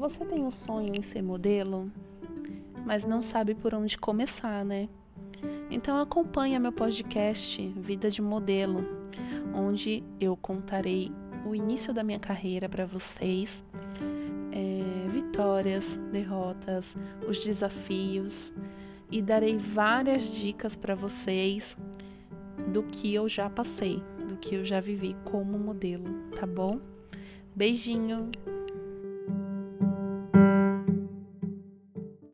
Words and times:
você 0.00 0.24
tem 0.24 0.42
um 0.42 0.50
sonho 0.50 0.94
em 0.96 1.02
ser 1.02 1.20
modelo, 1.20 1.92
mas 2.86 3.04
não 3.04 3.20
sabe 3.20 3.54
por 3.54 3.74
onde 3.74 3.98
começar, 3.98 4.64
né? 4.64 4.88
Então 5.70 5.98
acompanha 5.98 6.58
meu 6.58 6.72
podcast 6.72 7.68
Vida 7.76 8.08
de 8.08 8.22
Modelo, 8.22 8.82
onde 9.54 10.02
eu 10.18 10.34
contarei 10.38 11.12
o 11.46 11.54
início 11.54 11.92
da 11.92 12.02
minha 12.02 12.18
carreira 12.18 12.66
para 12.66 12.86
vocês, 12.86 13.62
é, 14.52 15.08
vitórias, 15.10 15.96
derrotas, 16.10 16.96
os 17.28 17.38
desafios 17.44 18.54
e 19.10 19.20
darei 19.20 19.58
várias 19.58 20.34
dicas 20.34 20.74
para 20.74 20.94
vocês 20.94 21.76
do 22.72 22.82
que 22.84 23.12
eu 23.14 23.28
já 23.28 23.50
passei, 23.50 24.02
do 24.26 24.38
que 24.38 24.54
eu 24.54 24.64
já 24.64 24.80
vivi 24.80 25.14
como 25.24 25.58
modelo, 25.58 26.08
tá 26.38 26.46
bom? 26.46 26.80
Beijinho! 27.54 28.30